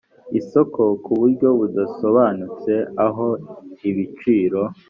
isoko 0.39 0.81
ku 1.03 1.11
buryo 1.19 1.47
budasobanutse 1.59 2.73
aho 3.05 3.27
ibiciro 3.89 4.61